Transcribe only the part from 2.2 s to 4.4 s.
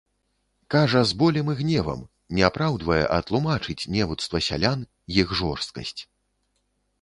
не апраўдвае, а тлумачыць невуцтва